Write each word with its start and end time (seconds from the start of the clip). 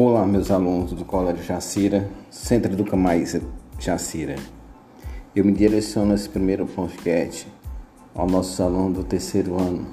Olá, 0.00 0.24
meus 0.24 0.48
alunos 0.48 0.92
do 0.92 1.04
Colégio 1.04 1.42
Jacira, 1.42 2.08
Centro 2.30 2.72
Educa 2.72 2.96
Jacira. 3.80 4.36
Eu 5.34 5.44
me 5.44 5.50
direciono 5.50 6.12
nesse 6.12 6.28
primeiro 6.28 6.66
podcast 6.66 7.48
ao 8.14 8.28
nossos 8.28 8.60
alunos 8.60 8.98
do 8.98 9.02
terceiro 9.02 9.60
ano, 9.60 9.88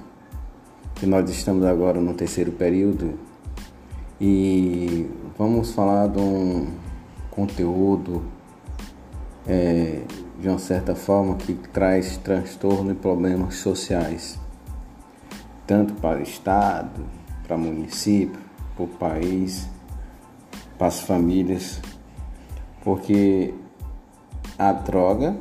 que 0.93 1.07
nós 1.07 1.27
estamos 1.31 1.65
agora 1.65 1.99
no 1.99 2.13
terceiro 2.13 2.51
período 2.51 3.15
e 4.21 5.09
vamos 5.39 5.71
falar 5.71 6.05
de 6.05 6.19
um 6.19 6.67
conteúdo 7.31 8.21
é, 9.47 10.03
de 10.39 10.47
uma 10.47 10.59
certa 10.59 10.93
forma 10.93 11.35
que 11.35 11.55
traz 11.55 12.15
transtorno 12.17 12.91
e 12.91 12.93
problemas 12.93 13.55
sociais, 13.55 14.39
tanto 15.65 15.95
para 15.95 16.19
o 16.19 16.21
Estado, 16.21 17.03
para 17.47 17.55
o 17.55 17.59
município, 17.59 18.39
para 18.75 18.85
o 18.85 18.87
país, 18.87 19.67
para 20.77 20.87
as 20.87 20.99
famílias, 20.99 21.79
porque 22.83 23.53
a 24.57 24.71
droga 24.71 25.35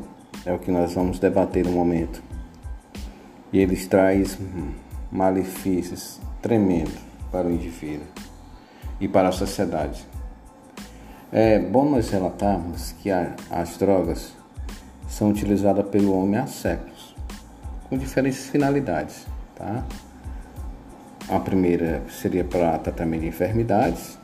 é 0.45 0.53
o 0.53 0.59
que 0.59 0.71
nós 0.71 0.95
vamos 0.95 1.19
debater 1.19 1.65
no 1.65 1.73
momento. 1.73 2.23
E 3.53 3.59
eles 3.59 3.87
traz 3.87 4.39
malefícios 5.11 6.21
tremendos 6.43 6.99
para 7.31 7.47
o 7.47 7.51
indivíduo 7.51 8.07
e 9.01 9.09
para 9.09 9.29
a 9.29 9.33
sociedade. 9.33 10.05
É 11.33 11.59
bom 11.59 11.89
nós 11.89 12.11
relatarmos 12.11 12.93
que 12.93 13.11
a, 13.11 13.35
as 13.51 13.77
drogas 13.77 14.35
são 15.09 15.31
utilizadas 15.31 15.87
pelo 15.89 16.17
homem 16.17 16.39
há 16.39 16.47
séculos, 16.47 17.15
com 17.89 17.97
diferentes 17.97 18.49
finalidades, 18.49 19.27
tá? 19.55 19.85
A 21.29 21.39
primeira 21.41 22.03
seria 22.09 22.45
para 22.45 22.79
tratamento 22.79 23.23
de 23.23 23.29
enfermidades, 23.29 24.19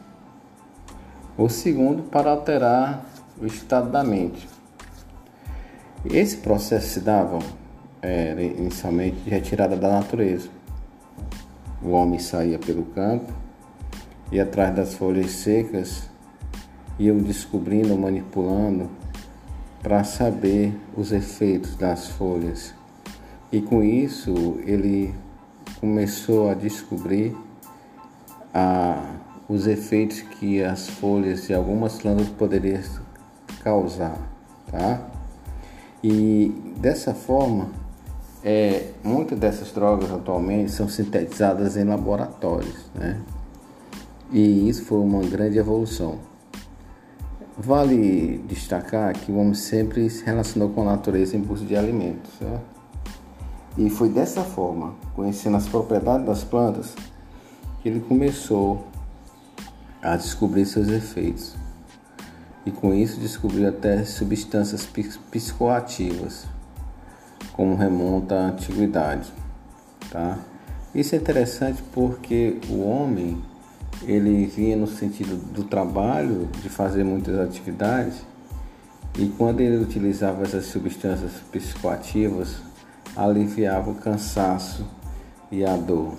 o 1.45 1.49
segundo 1.49 2.03
para 2.03 2.31
alterar 2.31 3.07
o 3.41 3.47
estado 3.47 3.91
da 3.91 4.05
mente. 4.05 4.47
Esse 6.05 6.37
processo 6.37 6.89
se 6.89 7.01
dava 7.01 7.39
era, 8.03 8.43
inicialmente 8.43 9.17
de 9.21 9.31
retirada 9.31 9.77
da 9.77 9.89
natureza. 9.89 10.49
O 11.83 11.91
homem 11.91 12.19
saía 12.19 12.59
pelo 12.59 12.85
campo 12.85 13.33
e 14.31 14.39
atrás 14.39 14.75
das 14.75 14.95
folhas 14.95 15.31
secas 15.31 16.09
iam 16.99 17.17
descobrindo, 17.17 17.97
manipulando 17.97 18.91
para 19.83 20.05
saber 20.05 20.79
os 20.95 21.11
efeitos 21.11 21.75
das 21.75 22.09
folhas. 22.09 22.75
E 23.51 23.63
com 23.63 23.83
isso 23.83 24.61
ele 24.67 25.15
começou 25.81 26.51
a 26.51 26.55
descobrir 26.55 27.35
a, 28.53 29.20
os 29.51 29.67
efeitos 29.67 30.21
que 30.21 30.63
as 30.63 30.89
folhas 30.89 31.49
de 31.49 31.53
algumas 31.53 32.01
plantas 32.01 32.29
poderiam 32.29 32.81
causar, 33.65 34.17
tá? 34.71 35.05
E 36.05 36.55
dessa 36.77 37.13
forma, 37.13 37.69
é, 38.45 38.93
muitas 39.03 39.37
dessas 39.37 39.73
drogas 39.73 40.09
atualmente 40.13 40.71
são 40.71 40.89
sintetizadas 40.89 41.77
em 41.77 41.83
laboratórios, 41.83 42.89
né? 42.95 43.21
E 44.31 44.69
isso 44.69 44.85
foi 44.85 44.99
uma 44.99 45.21
grande 45.23 45.59
evolução. 45.59 46.21
Vale 47.59 48.39
destacar 48.47 49.13
que 49.15 49.33
o 49.33 49.37
homem 49.37 49.55
sempre 49.55 50.09
se 50.09 50.25
relacionou 50.25 50.71
com 50.71 50.83
a 50.83 50.93
natureza 50.93 51.37
em 51.37 51.41
busca 51.41 51.67
de 51.67 51.75
alimentos, 51.75 52.31
certo? 52.39 52.63
E 53.77 53.91
foi 53.91 54.11
dessa 54.11 54.43
forma, 54.43 54.95
conhecendo 55.17 55.57
as 55.57 55.69
propriedades 55.69 56.25
das 56.25 56.45
plantas, 56.45 56.95
que 57.83 57.89
ele 57.89 57.99
começou 57.99 58.90
a 60.03 60.17
descobrir 60.17 60.67
seus 60.67 60.89
efeitos. 60.89 61.55
E 62.65 62.71
com 62.71 62.95
isso 62.95 63.19
descobriu 63.19 63.69
até 63.69 64.05
substâncias 64.05 64.87
psicoativas, 65.31 66.47
como 67.53 67.75
remonta 67.75 68.35
à 68.35 68.47
antiguidade, 68.49 69.33
tá? 70.11 70.39
Isso 70.95 71.15
é 71.15 71.19
interessante 71.19 71.83
porque 71.93 72.59
o 72.69 72.81
homem 72.81 73.41
ele 74.03 74.47
vinha 74.47 74.77
no 74.77 74.87
sentido 74.87 75.37
do 75.53 75.65
trabalho, 75.65 76.49
de 76.63 76.69
fazer 76.69 77.05
muitas 77.05 77.39
atividades, 77.39 78.25
e 79.19 79.27
quando 79.29 79.61
ele 79.61 79.77
utilizava 79.83 80.43
essas 80.43 80.67
substâncias 80.67 81.33
psicoativas, 81.51 82.57
aliviava 83.17 83.91
o 83.91 83.95
cansaço 83.95 84.87
e 85.51 85.65
a 85.65 85.77
dor. 85.77 86.15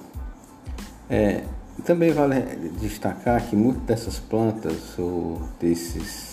É, 1.09 1.43
também 1.85 2.11
vale 2.11 2.41
destacar 2.79 3.45
que 3.47 3.55
muitas 3.55 3.83
dessas 3.83 4.19
plantas 4.19 4.97
ou 4.97 5.41
desses 5.59 6.31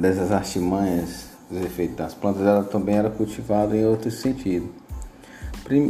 dessas 0.00 0.30
artimanhas 0.32 1.26
dos 1.50 1.64
efeitos 1.64 1.96
das 1.96 2.14
plantas, 2.14 2.42
ela 2.42 2.64
também 2.64 2.96
era 2.96 3.10
cultivada 3.10 3.76
em 3.76 3.84
outro 3.84 4.10
sentido. 4.10 4.68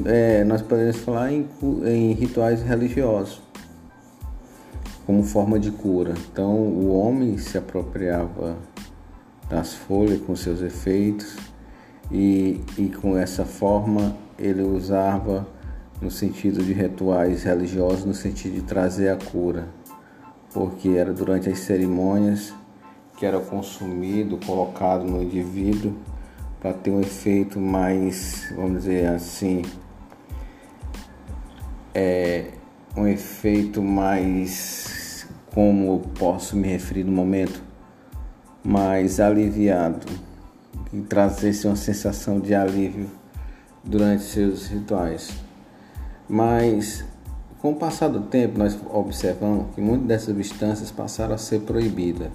É, 0.04 0.44
nós 0.44 0.62
podemos 0.62 0.98
falar 0.98 1.32
em, 1.32 1.48
em 1.84 2.12
rituais 2.12 2.62
religiosos 2.62 3.42
como 5.06 5.22
forma 5.24 5.58
de 5.58 5.70
cura. 5.70 6.14
Então 6.30 6.54
o 6.54 6.94
homem 6.94 7.36
se 7.38 7.58
apropriava 7.58 8.56
das 9.48 9.74
folhas 9.74 10.20
com 10.20 10.36
seus 10.36 10.62
efeitos 10.62 11.36
e, 12.10 12.60
e 12.78 12.88
com 12.88 13.16
essa 13.16 13.44
forma 13.44 14.16
ele 14.38 14.62
usava 14.62 15.46
no 16.02 16.10
sentido 16.10 16.64
de 16.64 16.72
rituais 16.72 17.44
religiosos, 17.44 18.04
no 18.04 18.12
sentido 18.12 18.54
de 18.54 18.62
trazer 18.62 19.08
a 19.08 19.16
cura, 19.16 19.68
porque 20.52 20.88
era 20.88 21.12
durante 21.12 21.48
as 21.48 21.60
cerimônias 21.60 22.52
que 23.16 23.24
era 23.24 23.38
consumido, 23.38 24.36
colocado 24.44 25.04
no 25.04 25.22
indivíduo 25.22 25.94
para 26.60 26.72
ter 26.72 26.90
um 26.90 27.00
efeito 27.00 27.60
mais, 27.60 28.52
vamos 28.56 28.82
dizer 28.82 29.06
assim, 29.06 29.62
é, 31.94 32.50
um 32.96 33.06
efeito 33.06 33.80
mais, 33.80 35.26
como 35.54 36.00
posso 36.18 36.56
me 36.56 36.66
referir 36.66 37.04
no 37.04 37.12
momento, 37.12 37.62
mais 38.64 39.20
aliviado 39.20 40.06
e 40.92 41.00
trazer 41.02 41.66
uma 41.66 41.76
sensação 41.76 42.40
de 42.40 42.54
alívio 42.54 43.08
durante 43.84 44.24
seus 44.24 44.66
rituais. 44.66 45.41
Mas 46.28 47.04
com 47.62 47.70
o 47.70 47.76
passar 47.76 48.08
do 48.08 48.22
tempo, 48.22 48.58
nós 48.58 48.76
observamos 48.90 49.72
que 49.72 49.80
muitas 49.80 50.08
dessas 50.08 50.26
substâncias 50.26 50.90
passaram 50.90 51.36
a 51.36 51.38
ser 51.38 51.60
proibidas, 51.60 52.28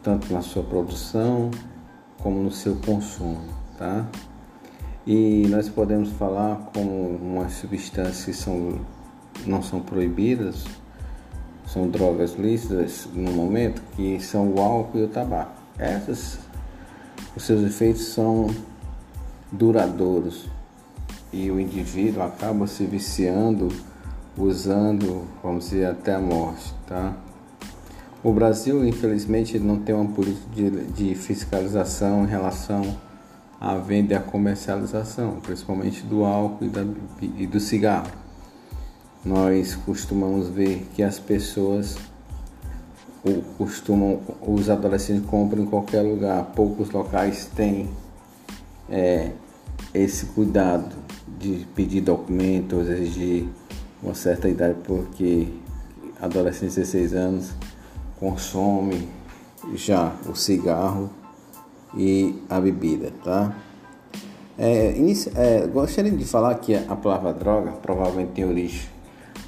tanto 0.00 0.32
na 0.32 0.42
sua 0.42 0.62
produção 0.62 1.50
como 2.22 2.40
no 2.40 2.52
seu 2.52 2.76
consumo, 2.76 3.42
tá? 3.76 4.06
E 5.04 5.44
nós 5.48 5.68
podemos 5.68 6.10
falar 6.10 6.70
como 6.72 7.16
umas 7.16 7.54
substâncias 7.54 8.24
que 8.24 8.32
são, 8.32 8.80
não 9.44 9.60
são 9.60 9.80
proibidas, 9.80 10.64
são 11.66 11.88
drogas 11.88 12.34
lícitas 12.34 13.08
no 13.12 13.32
momento, 13.32 13.82
que 13.96 14.20
são 14.20 14.52
o 14.52 14.60
álcool 14.60 15.00
e 15.00 15.02
o 15.02 15.08
tabaco. 15.08 15.60
Essas, 15.76 16.38
os 17.34 17.42
seus 17.42 17.64
efeitos 17.64 18.04
são 18.04 18.46
duradouros 19.50 20.48
e 21.32 21.50
o 21.50 21.58
indivíduo 21.58 22.22
acaba 22.22 22.66
se 22.66 22.84
viciando, 22.84 23.68
usando, 24.36 25.26
vamos 25.42 25.64
dizer, 25.64 25.86
até 25.86 26.14
a 26.14 26.20
morte, 26.20 26.74
tá? 26.86 27.14
O 28.22 28.32
Brasil, 28.32 28.86
infelizmente, 28.86 29.58
não 29.58 29.78
tem 29.78 29.94
uma 29.94 30.12
política 30.12 30.46
de, 30.54 30.70
de 30.92 31.14
fiscalização 31.14 32.24
em 32.24 32.28
relação 32.28 32.82
a 33.60 33.76
venda 33.76 34.14
e 34.14 34.16
a 34.16 34.20
comercialização, 34.20 35.40
principalmente 35.40 36.02
do 36.02 36.24
álcool 36.24 36.64
e, 36.64 36.68
da, 36.68 36.84
e 37.20 37.46
do 37.46 37.58
cigarro. 37.60 38.10
Nós 39.24 39.74
costumamos 39.74 40.48
ver 40.48 40.86
que 40.94 41.02
as 41.02 41.18
pessoas 41.18 41.96
costumam, 43.56 44.20
os 44.40 44.68
adolescentes 44.68 45.24
compram 45.26 45.62
em 45.62 45.66
qualquer 45.66 46.02
lugar, 46.02 46.44
poucos 46.56 46.90
locais 46.90 47.48
têm 47.54 47.88
é, 48.90 49.30
esse 49.94 50.26
cuidado 50.26 51.01
de 51.26 51.66
pedir 51.74 52.00
documentos, 52.00 52.88
exigir 52.88 53.48
uma 54.02 54.14
certa 54.14 54.48
idade, 54.48 54.76
porque 54.84 55.48
adolescente 56.20 56.70
de 56.70 56.76
16 56.76 57.14
anos 57.14 57.52
consome 58.18 59.08
já 59.74 60.12
o 60.28 60.34
cigarro 60.34 61.10
e 61.96 62.34
a 62.48 62.60
bebida, 62.60 63.12
tá? 63.22 63.54
É, 64.58 64.96
inicia, 64.96 65.32
é, 65.34 65.66
gostaria 65.66 66.10
de 66.10 66.24
falar 66.24 66.54
que 66.56 66.74
a 66.74 66.96
palavra 66.96 67.32
droga 67.32 67.72
provavelmente 67.72 68.32
tem 68.32 68.44
origem 68.44 68.88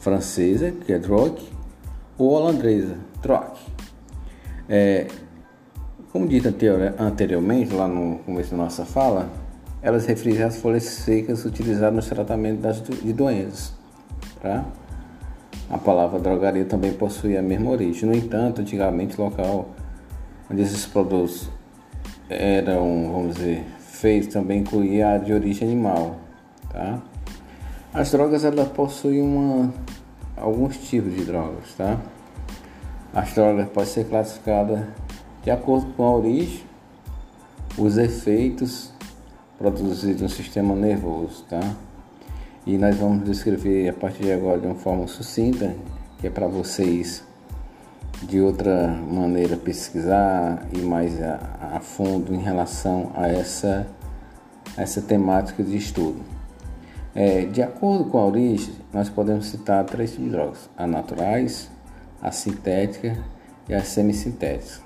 francesa, 0.01 0.71
que 0.71 0.93
é 0.93 0.99
drogue, 0.99 1.43
ou 2.19 2.31
holandesa, 2.31 2.97
troque. 3.23 3.61
É, 4.69 5.07
como 6.13 6.27
dito 6.27 6.49
anteriormente, 6.99 7.75
lá 7.75 7.89
no 7.89 8.19
começo 8.19 8.51
da 8.53 8.57
nossa 8.57 8.85
fala, 8.85 9.29
elas 9.85 10.07
referem 10.07 10.43
às 10.43 10.57
folhas 10.57 10.85
secas 10.85 11.45
utilizadas 11.45 11.95
no 11.95 12.15
tratamento 12.15 12.61
das, 12.61 12.81
de 12.81 13.13
doenças, 13.13 13.75
tá? 14.41 14.65
a 15.71 15.77
palavra 15.77 16.19
drogaria 16.19 16.65
também 16.65 16.93
possui 16.93 17.37
a 17.37 17.43
mesma 17.43 17.71
origem. 17.71 18.09
No 18.09 18.15
entanto, 18.15 18.63
antigamente 18.63 19.21
o 19.21 19.25
local 19.25 19.69
onde 20.51 20.63
esses 20.63 20.87
produtos 20.87 21.51
eram, 22.31 23.11
vamos 23.13 23.37
dizer, 23.37 23.65
feitos 23.79 24.33
também 24.33 24.61
incluía 24.61 25.11
a 25.11 25.19
de 25.19 25.33
origem 25.33 25.69
animal, 25.69 26.17
tá? 26.71 27.03
As 27.93 28.11
drogas 28.11 28.45
elas 28.45 28.69
possuem 28.69 29.21
uma, 29.21 29.73
alguns 30.37 30.79
tipos 30.79 31.15
de 31.15 31.25
drogas, 31.25 31.75
tá? 31.77 31.99
As 33.13 33.35
drogas 33.35 33.69
podem 33.69 33.89
ser 33.89 34.05
classificadas 34.05 34.81
de 35.43 35.51
acordo 35.51 35.93
com 35.93 36.05
a 36.05 36.17
origem, 36.17 36.63
os 37.77 37.99
efeitos 37.99 38.94
produzidos 39.59 40.23
no 40.23 40.29
sistema 40.29 40.75
nervoso, 40.75 41.45
tá? 41.49 41.61
E 42.67 42.79
nós 42.79 42.97
vamos 42.97 43.25
descrever 43.25 43.89
a 43.89 43.93
partir 43.93 44.23
de 44.23 44.33
agora 44.33 44.59
de 44.59 44.67
uma 44.67 44.75
forma 44.75 45.07
sucinta, 45.07 45.75
que 46.19 46.27
é 46.27 46.31
para 46.31 46.47
vocês 46.47 47.23
de 48.23 48.41
outra 48.41 48.89
maneira 48.89 49.57
pesquisar 49.57 50.67
e 50.73 50.79
mais 50.79 51.23
a, 51.23 51.75
a 51.75 51.81
fundo 51.81 52.35
em 52.35 52.39
relação 52.39 53.13
a 53.15 53.29
essa, 53.29 53.87
essa 54.77 55.03
temática 55.03 55.63
de 55.63 55.77
estudo. 55.77 56.23
É, 57.15 57.45
de 57.45 57.63
acordo 57.63 58.07
com 58.07 58.19
a 58.19 58.27
origem, 58.27 58.75
nós 58.93 59.09
podemos 59.09 59.47
citar 59.47 59.85
três 59.85 60.13
tipos 60.13 60.25
de 60.25 60.31
drogas: 60.31 60.71
as 60.77 60.91
naturais, 60.91 61.71
a 62.21 62.33
sintética 62.33 63.17
e 63.69 63.75
as 63.75 63.89
semissintéticas. 63.89 64.83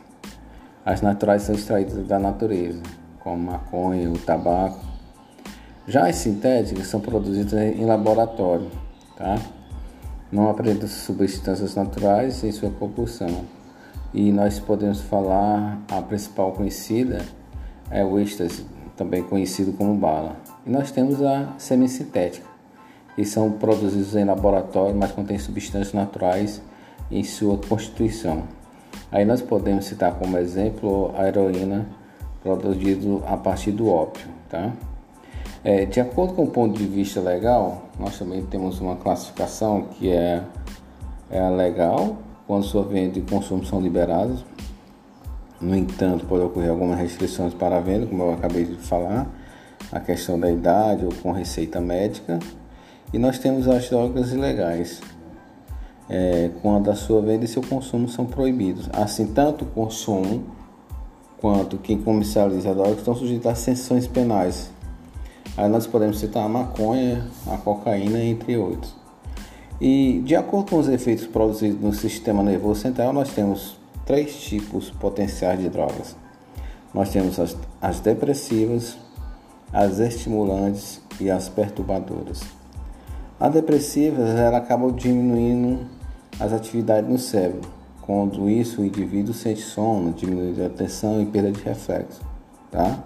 As 0.84 1.00
naturais 1.00 1.42
são 1.42 1.54
extraídas 1.54 2.06
da 2.06 2.18
natureza, 2.18 2.82
como 3.20 3.50
maconha, 3.50 4.10
o 4.10 4.18
tabaco. 4.18 4.84
Já 5.86 6.06
as 6.06 6.16
sintéticas 6.16 6.86
são 6.86 7.00
produzidas 7.00 7.52
em 7.54 7.84
laboratório, 7.84 8.70
tá? 9.16 9.38
Não 10.30 10.50
apresentam 10.50 10.86
substâncias 10.86 11.74
naturais 11.74 12.44
em 12.44 12.52
sua 12.52 12.70
propulsão. 12.70 13.44
E 14.12 14.30
nós 14.32 14.58
podemos 14.58 15.00
falar 15.00 15.80
a 15.90 16.02
principal 16.02 16.52
conhecida 16.52 17.24
é 17.90 18.04
o 18.04 18.18
êxtase, 18.18 18.66
também 18.96 19.22
conhecido 19.22 19.72
como 19.72 19.94
bala. 19.94 20.36
E 20.66 20.70
nós 20.70 20.90
temos 20.90 21.22
a 21.22 21.54
semissintética, 21.56 22.46
que 23.14 23.24
são 23.24 23.52
produzidos 23.52 24.14
em 24.14 24.24
laboratório, 24.24 24.94
mas 24.94 25.12
contêm 25.12 25.38
substâncias 25.38 25.94
naturais 25.94 26.60
em 27.10 27.24
sua 27.24 27.56
constituição. 27.56 28.44
Aí 29.10 29.24
nós 29.24 29.40
podemos 29.40 29.86
citar 29.86 30.14
como 30.18 30.36
exemplo 30.36 31.14
a 31.16 31.26
heroína 31.26 31.86
produzido 32.42 33.22
a 33.26 33.36
partir 33.36 33.72
do 33.72 33.88
ópio, 33.88 34.26
tá? 34.48 34.72
É, 35.64 35.84
de 35.84 36.00
acordo 36.00 36.34
com 36.34 36.44
o 36.44 36.50
ponto 36.50 36.78
de 36.78 36.86
vista 36.86 37.20
legal, 37.20 37.82
nós 37.98 38.18
também 38.18 38.44
temos 38.46 38.80
uma 38.80 38.96
classificação 38.96 39.82
que 39.82 40.08
é, 40.10 40.42
é 41.30 41.50
legal, 41.50 42.16
quando 42.46 42.64
sua 42.64 42.84
venda 42.84 43.18
e 43.18 43.22
consumo 43.22 43.64
são 43.66 43.80
liberados. 43.80 44.44
No 45.60 45.76
entanto, 45.76 46.24
pode 46.26 46.44
ocorrer 46.44 46.70
algumas 46.70 46.98
restrições 46.98 47.52
para 47.52 47.76
a 47.76 47.80
venda, 47.80 48.06
como 48.06 48.22
eu 48.22 48.32
acabei 48.32 48.64
de 48.64 48.76
falar, 48.76 49.26
a 49.90 49.98
questão 49.98 50.38
da 50.38 50.50
idade 50.50 51.04
ou 51.04 51.12
com 51.22 51.32
receita 51.32 51.80
médica. 51.80 52.38
E 53.12 53.18
nós 53.18 53.38
temos 53.38 53.66
as 53.66 53.90
drogas 53.90 54.32
ilegais, 54.32 55.00
é, 56.08 56.50
quando 56.62 56.90
a 56.90 56.94
sua 56.94 57.20
venda 57.20 57.44
e 57.44 57.48
seu 57.48 57.62
consumo 57.62 58.08
são 58.08 58.24
proibidos. 58.24 58.88
Assim, 58.92 59.26
tanto 59.26 59.64
o 59.64 59.68
consumo 59.68 60.44
quanto 61.40 61.78
quem 61.78 62.00
comercializa 62.00 62.74
drogas 62.74 62.98
estão 62.98 63.14
sujeitos 63.14 63.46
a 63.46 63.54
sanções 63.54 64.06
penais. 64.06 64.70
Aí 65.56 65.68
nós 65.68 65.86
podemos 65.86 66.18
citar 66.18 66.44
a 66.44 66.48
maconha, 66.48 67.26
a 67.46 67.56
cocaína, 67.56 68.22
entre 68.22 68.56
outros. 68.56 68.94
E 69.80 70.20
de 70.24 70.34
acordo 70.34 70.70
com 70.70 70.78
os 70.78 70.88
efeitos 70.88 71.26
produzidos 71.26 71.80
no 71.80 71.92
sistema 71.92 72.42
nervoso 72.42 72.80
central, 72.80 73.12
nós 73.12 73.30
temos 73.32 73.76
três 74.04 74.34
tipos 74.40 74.90
potenciais 74.90 75.60
de 75.60 75.68
drogas. 75.68 76.16
Nós 76.92 77.10
temos 77.10 77.38
as, 77.38 77.56
as 77.80 78.00
depressivas, 78.00 78.96
as 79.72 79.98
estimulantes 79.98 81.00
e 81.20 81.30
as 81.30 81.48
perturbadoras. 81.48 82.40
As 83.38 83.52
depressivas 83.52 84.30
ela 84.30 84.58
acabam 84.58 84.90
diminuindo 84.90 85.86
as 86.40 86.52
atividades 86.52 87.08
no 87.08 87.18
cérebro. 87.18 87.77
Quando 88.08 88.48
isso, 88.48 88.80
o 88.80 88.84
indivíduo 88.86 89.34
sente 89.34 89.60
sono, 89.60 90.14
diminui 90.14 90.54
de 90.54 90.64
atenção 90.64 91.20
e 91.20 91.26
perda 91.26 91.52
de 91.52 91.60
reflexo. 91.60 92.22
Tá? 92.70 93.00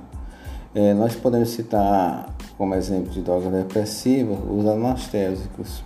É, 0.72 0.94
nós 0.94 1.16
podemos 1.16 1.48
citar 1.48 2.32
como 2.56 2.72
exemplo 2.76 3.10
de 3.10 3.20
droga 3.20 3.50
depressiva 3.50 4.32
os 4.32 4.64
anestésicos, 4.64 5.82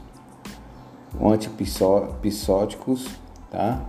antipsóticos, 1.19 3.09
tá? 3.51 3.81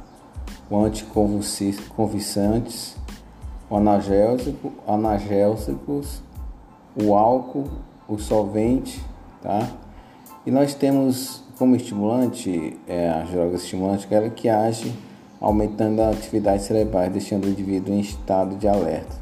o 0.70 0.80
anticonvulsantes, 0.80 2.96
o 3.70 3.76
analgésico, 3.76 4.72
analgésicos, 4.88 6.22
o 6.96 7.14
álcool, 7.14 7.68
o 8.08 8.18
solvente, 8.18 9.04
tá? 9.44 9.68
E 10.46 10.52
nós 10.52 10.74
temos 10.74 11.44
como 11.60 11.76
estimulante, 11.76 12.80
é, 12.88 13.10
as 13.10 13.30
drogas 13.30 13.64
estimulantes, 13.64 14.08
que 14.34 14.48
age 14.48 14.96
aumentando 15.39 16.01
a 16.01 16.10
atividade 16.10 16.63
cerebral, 16.63 17.10
deixando 17.10 17.45
o 17.45 17.50
indivíduo 17.50 17.94
em 17.94 18.00
estado 18.00 18.56
de 18.56 18.68
alerta. 18.68 19.16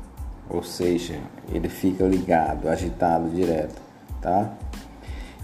Ou 0.50 0.64
seja, 0.64 1.20
ele 1.52 1.70
fica 1.70 2.06
ligado, 2.06 2.70
agitado 2.70 3.30
direto, 3.30 3.82
tá? 4.22 4.54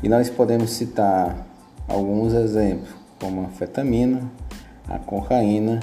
E 0.01 0.09
nós 0.09 0.29
podemos 0.29 0.71
citar 0.71 1.45
alguns 1.87 2.33
exemplos, 2.33 2.89
como 3.19 3.41
a 3.41 3.45
anfetamina, 3.45 4.31
a 4.87 4.97
cocaína, 4.97 5.79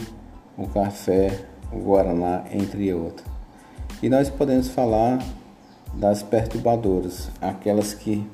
o 0.57 0.67
café, 0.67 1.45
o 1.73 1.79
guaraná, 1.79 2.45
entre 2.51 2.93
outros. 2.93 3.27
E 4.03 4.09
nós 4.09 4.31
podemos 4.31 4.69
falar 4.69 5.19
das 5.95 6.23
perturbadoras, 6.23 7.31
aquelas 7.41 7.95
que 7.95 8.27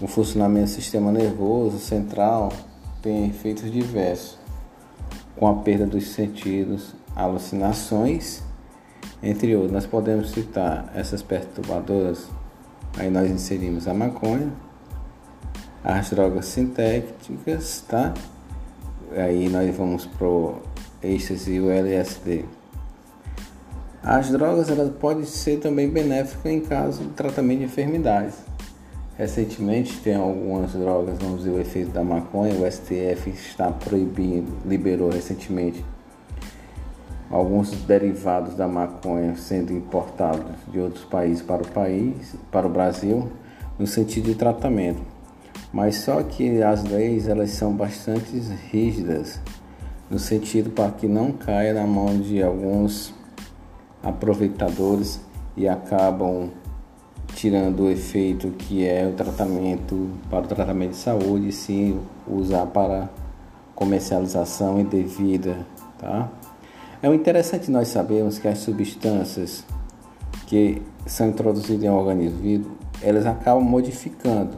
o 0.00 0.06
funcionamento 0.06 0.66
do 0.66 0.74
sistema 0.74 1.10
nervoso 1.10 1.78
central 1.78 2.52
tem 3.00 3.28
efeitos 3.28 3.70
diversos, 3.70 4.38
com 5.36 5.46
a 5.46 5.54
perda 5.54 5.86
dos 5.86 6.08
sentidos, 6.08 6.94
alucinações, 7.14 8.42
entre 9.22 9.54
outros. 9.54 9.72
Nós 9.72 9.86
podemos 9.86 10.30
citar 10.30 10.90
essas 10.94 11.22
perturbadoras, 11.22 12.28
aí 12.98 13.10
nós 13.10 13.30
inserimos 13.30 13.86
a 13.86 13.94
maconha, 13.94 14.52
as 15.84 16.10
drogas 16.10 16.46
sintéticas, 16.46 17.84
tá? 17.88 18.12
Aí 19.12 19.48
nós 19.48 19.74
vamos 19.76 20.06
pro 20.06 20.56
êxtase 21.02 21.54
e 21.54 21.60
o 21.60 21.70
LSD. 21.70 22.44
As 24.02 24.30
drogas 24.30 24.68
elas 24.70 24.90
podem 24.96 25.24
ser 25.24 25.58
também 25.58 25.88
benéficas 25.90 26.46
em 26.50 26.60
caso 26.60 27.02
de 27.02 27.10
tratamento 27.10 27.58
de 27.58 27.64
enfermidades 27.64 28.36
Recentemente 29.18 29.98
tem 30.00 30.14
algumas 30.14 30.72
drogas, 30.72 31.16
vamos 31.18 31.38
dizer, 31.38 31.50
o 31.50 31.58
efeito 31.58 31.90
da 31.90 32.04
maconha, 32.04 32.54
o 32.54 32.70
STF 32.70 33.30
está 33.30 33.70
proibindo, 33.70 34.52
liberou 34.66 35.08
recentemente 35.08 35.82
alguns 37.30 37.70
derivados 37.70 38.54
da 38.54 38.68
maconha 38.68 39.34
sendo 39.36 39.72
importados 39.72 40.54
de 40.70 40.78
outros 40.78 41.04
países 41.04 41.42
para 41.42 41.62
o 41.62 41.68
país, 41.68 42.34
para 42.52 42.66
o 42.66 42.70
Brasil, 42.70 43.32
no 43.78 43.86
sentido 43.86 44.26
de 44.26 44.34
tratamento. 44.34 45.00
Mas 45.72 45.96
só 45.96 46.22
que 46.22 46.62
as 46.62 46.84
leis 46.84 47.26
elas 47.26 47.50
são 47.50 47.72
bastante 47.72 48.38
rígidas 48.70 49.40
no 50.10 50.18
sentido 50.18 50.70
para 50.70 50.92
que 50.92 51.08
não 51.08 51.32
caia 51.32 51.72
na 51.72 51.86
mão 51.86 52.20
de 52.20 52.42
alguns 52.42 53.14
aproveitadores 54.02 55.20
e 55.56 55.66
acabam 55.66 56.50
tirando 57.36 57.80
o 57.80 57.90
efeito 57.90 58.48
que 58.52 58.86
é 58.86 59.06
o 59.06 59.12
tratamento 59.12 60.08
para 60.30 60.46
o 60.46 60.48
tratamento 60.48 60.92
de 60.92 60.96
saúde, 60.96 61.52
sim 61.52 62.00
usar 62.26 62.64
para 62.64 63.10
comercialização 63.74 64.80
indevida, 64.80 65.66
tá? 65.98 66.30
É 67.02 67.14
interessante 67.14 67.70
nós 67.70 67.88
sabermos 67.88 68.38
que 68.38 68.48
as 68.48 68.58
substâncias 68.60 69.64
que 70.46 70.82
são 71.04 71.28
introduzidas 71.28 71.84
em 71.84 71.90
um 71.90 71.94
organismo 71.94 72.40
vivo, 72.40 72.70
elas 73.02 73.26
acabam 73.26 73.62
modificando 73.62 74.56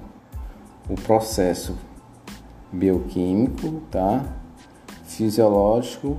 o 0.88 0.94
processo 0.94 1.76
bioquímico, 2.73 3.82
tá? 3.90 4.25
Fisiológico 5.04 6.16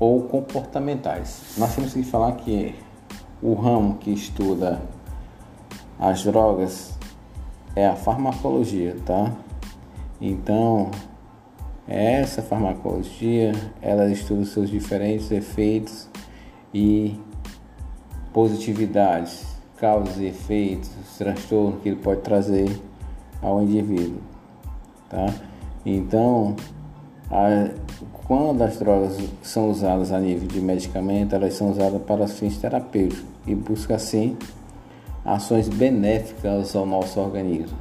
ou 0.00 0.22
comportamentais. 0.22 1.54
Nós 1.56 1.72
temos 1.76 1.94
que 1.94 2.02
falar 2.02 2.32
que 2.32 2.74
o 3.40 3.54
ramo 3.54 3.94
que 3.98 4.10
estuda 4.10 4.82
as 5.98 6.22
drogas 6.22 6.96
é 7.74 7.86
a 7.86 7.96
farmacologia, 7.96 8.96
tá? 9.04 9.32
Então, 10.20 10.90
essa 11.86 12.42
farmacologia, 12.42 13.52
ela 13.80 14.10
estuda 14.10 14.42
os 14.42 14.50
seus 14.50 14.68
diferentes 14.68 15.30
efeitos 15.30 16.08
e 16.72 17.18
positividades, 18.32 19.46
causas 19.76 20.18
e 20.18 20.26
efeitos, 20.26 20.90
transtornos 21.16 21.80
que 21.82 21.88
ele 21.88 21.96
pode 21.96 22.20
trazer 22.20 22.68
ao 23.40 23.62
indivíduo, 23.62 24.20
tá? 25.08 25.32
Então, 25.84 26.54
a, 27.30 27.70
quando 28.26 28.62
as 28.62 28.78
drogas 28.78 29.16
são 29.42 29.70
usadas 29.70 30.12
a 30.12 30.20
nível 30.20 30.46
de 30.46 30.60
medicamento, 30.60 31.34
elas 31.34 31.54
são 31.54 31.70
usadas 31.70 32.02
para 32.02 32.28
fins 32.28 32.58
terapêuticos 32.58 33.24
e 33.46 33.54
busca 33.54 33.94
assim 33.94 34.36
ações 35.24 35.68
benéficas 35.68 36.74
ao 36.74 36.86
nosso 36.86 37.20
organismo. 37.20 37.78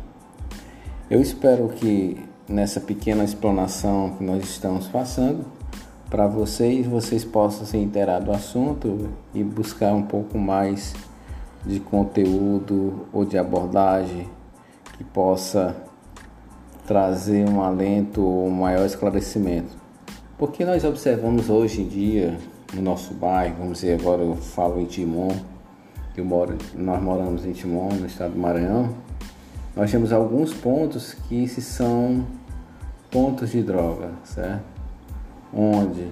Eu 1.09 1.21
espero 1.21 1.69
que 1.69 2.17
nessa 2.47 2.79
pequena 2.79 3.23
explanação 3.23 4.15
que 4.17 4.23
nós 4.23 4.43
estamos 4.43 4.87
passando 4.87 5.45
para 6.09 6.27
vocês, 6.27 6.85
vocês 6.85 7.25
possam 7.25 7.65
se 7.65 7.77
inteirar 7.77 8.19
do 8.19 8.31
assunto 8.31 9.09
e 9.33 9.43
buscar 9.43 9.93
um 9.93 10.03
pouco 10.03 10.37
mais 10.37 10.93
de 11.65 11.79
conteúdo 11.79 13.07
ou 13.11 13.25
de 13.25 13.37
abordagem 13.37 14.29
que 14.97 15.03
possa 15.03 15.75
trazer 16.85 17.47
um 17.47 17.61
alento 17.61 18.21
ou 18.21 18.47
um 18.47 18.51
maior 18.51 18.85
esclarecimento. 18.85 19.75
Porque 20.37 20.63
nós 20.63 20.85
observamos 20.85 21.49
hoje 21.49 21.81
em 21.81 21.87
dia 21.87 22.37
no 22.73 22.81
nosso 22.81 23.13
bairro, 23.13 23.55
vamos 23.59 23.79
dizer 23.79 23.99
agora 23.99 24.21
eu 24.21 24.35
falo 24.35 24.79
em 24.79 24.85
Timon, 24.85 25.35
eu 26.17 26.25
moro, 26.25 26.57
nós 26.75 27.01
moramos 27.01 27.45
em 27.45 27.51
Timon, 27.51 27.89
no 27.93 28.07
estado 28.07 28.33
do 28.33 28.39
Maranhão, 28.39 28.95
nós 29.75 29.91
temos 29.91 30.11
alguns 30.11 30.51
pontos 30.51 31.13
que 31.13 31.47
se 31.47 31.61
são 31.61 32.25
pontos 33.11 33.51
de 33.51 33.61
droga, 33.61 34.09
certo? 34.23 34.65
Onde 35.53 36.11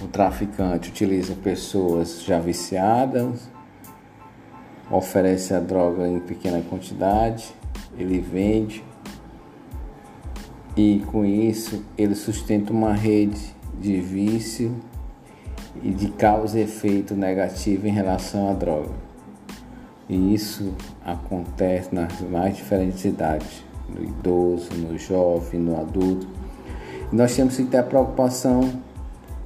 o 0.00 0.08
traficante 0.08 0.90
utiliza 0.90 1.34
pessoas 1.36 2.24
já 2.24 2.40
viciadas, 2.40 3.48
oferece 4.90 5.54
a 5.54 5.60
droga 5.60 6.08
em 6.08 6.18
pequena 6.18 6.60
quantidade, 6.68 7.54
ele 7.96 8.18
vende 8.18 8.82
e 10.76 11.02
com 11.06 11.24
isso 11.24 11.84
ele 11.96 12.14
sustenta 12.16 12.72
uma 12.72 12.92
rede 12.92 13.54
de 13.80 14.00
vício 14.00 14.74
e 15.82 15.90
de 15.90 16.08
causa 16.08 16.58
e 16.58 16.62
efeito 16.62 17.14
negativo 17.14 17.86
em 17.86 17.92
relação 17.92 18.50
à 18.50 18.52
droga. 18.52 18.90
E 20.08 20.34
isso 20.34 20.72
acontece 21.04 21.94
nas 21.94 22.20
mais 22.20 22.56
diferentes 22.56 23.04
idades, 23.04 23.64
no 23.88 24.04
idoso, 24.04 24.72
no 24.74 24.96
jovem, 24.98 25.60
no 25.60 25.80
adulto. 25.80 26.28
E 27.12 27.16
nós 27.16 27.34
temos 27.34 27.56
que 27.56 27.64
ter 27.64 27.78
a 27.78 27.82
preocupação 27.82 28.82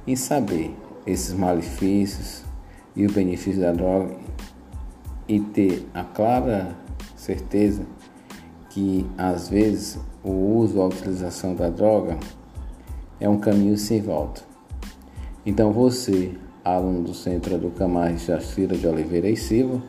em 0.05 0.15
saber 0.15 0.75
esses 1.05 1.33
malefícios 1.33 2.43
e 2.95 3.05
o 3.05 3.11
benefício 3.11 3.61
da 3.61 3.71
droga 3.71 4.15
e 5.27 5.39
ter 5.39 5.87
a 5.93 6.03
clara 6.03 6.75
certeza 7.15 7.83
que 8.69 9.05
às 9.17 9.49
vezes 9.49 9.99
o 10.23 10.31
uso 10.31 10.77
ou 10.77 10.85
a 10.85 10.87
utilização 10.87 11.55
da 11.55 11.69
droga 11.69 12.17
é 13.19 13.27
um 13.27 13.37
caminho 13.37 13.77
sem 13.77 14.01
volta. 14.01 14.50
Então 15.45 15.71
você, 15.71 16.33
aluno 16.63 17.01
do 17.01 17.13
Centro 17.13 17.55
Educa 17.55 17.87
Mais 17.87 18.25
Jacira 18.25 18.77
de 18.77 18.85
Oliveira 18.85 19.27
e 19.27 19.35
Silva, 19.35 19.81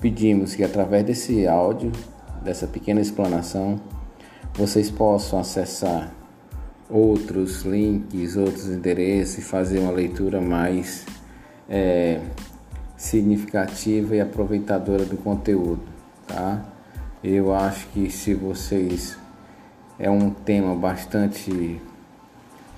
pedimos 0.00 0.54
que 0.54 0.62
através 0.62 1.04
desse 1.04 1.46
áudio, 1.46 1.90
dessa 2.42 2.68
pequena 2.68 3.00
explanação, 3.00 3.80
vocês 4.54 4.88
possam 4.88 5.40
acessar 5.40 6.14
outros 6.88 7.62
links, 7.62 8.36
outros 8.36 8.68
endereços 8.68 9.38
e 9.38 9.42
fazer 9.42 9.80
uma 9.80 9.92
leitura 9.92 10.40
mais 10.40 11.04
é, 11.68 12.20
significativa 12.96 14.14
e 14.14 14.20
aproveitadora 14.20 15.04
do 15.04 15.16
conteúdo, 15.16 15.82
tá? 16.26 16.64
Eu 17.22 17.52
acho 17.52 17.88
que 17.88 18.08
se 18.08 18.34
vocês 18.34 19.18
é 19.98 20.08
um 20.08 20.30
tema 20.30 20.74
bastante 20.74 21.80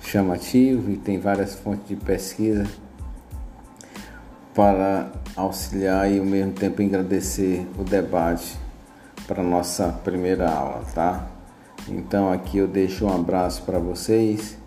chamativo 0.03 0.91
e 0.91 0.97
tem 0.97 1.19
várias 1.19 1.55
fontes 1.55 1.87
de 1.87 1.95
pesquisa 1.95 2.67
para 4.53 5.11
auxiliar 5.35 6.11
e 6.11 6.19
ao 6.19 6.25
mesmo 6.25 6.51
tempo 6.51 6.81
agradecer 6.81 7.67
o 7.77 7.83
debate 7.83 8.57
para 9.25 9.41
nossa 9.41 9.87
primeira 10.03 10.51
aula, 10.51 10.83
tá? 10.93 11.27
Então 11.87 12.31
aqui 12.31 12.59
eu 12.59 12.67
deixo 12.67 13.05
um 13.05 13.13
abraço 13.13 13.63
para 13.63 13.79
vocês 13.79 14.57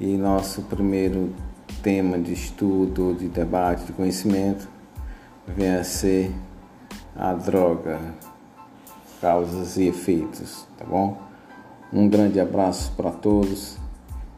e 0.00 0.16
nosso 0.16 0.62
primeiro 0.62 1.32
tema 1.82 2.18
de 2.18 2.32
estudo, 2.32 3.14
de 3.14 3.28
debate, 3.28 3.84
de 3.84 3.92
conhecimento 3.92 4.68
venha 5.46 5.80
a 5.80 5.84
ser 5.84 6.32
a 7.14 7.32
droga, 7.34 8.00
causas 9.20 9.76
e 9.76 9.88
efeitos, 9.88 10.66
tá 10.78 10.84
bom? 10.84 11.20
Um 11.92 12.08
grande 12.08 12.40
abraço 12.40 12.92
para 12.96 13.10
todos 13.10 13.81